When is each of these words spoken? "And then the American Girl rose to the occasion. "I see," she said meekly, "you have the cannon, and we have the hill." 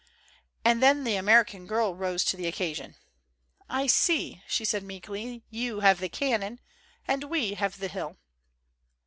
"And 0.65 0.81
then 0.81 1.03
the 1.03 1.15
American 1.15 1.67
Girl 1.67 1.93
rose 1.95 2.23
to 2.23 2.35
the 2.35 2.47
occasion. 2.47 2.95
"I 3.69 3.85
see," 3.85 4.41
she 4.47 4.65
said 4.65 4.81
meekly, 4.81 5.43
"you 5.51 5.81
have 5.81 5.99
the 5.99 6.09
cannon, 6.09 6.59
and 7.07 7.25
we 7.25 7.53
have 7.53 7.77
the 7.77 7.87
hill." 7.87 8.17